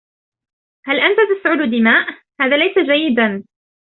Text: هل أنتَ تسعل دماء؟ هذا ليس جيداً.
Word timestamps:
هل 0.85 0.99
أنتَ 0.99 1.17
تسعل 1.39 1.71
دماء؟ 1.71 2.05
هذا 2.41 2.57
ليس 2.57 2.79
جيداً. 2.91 3.43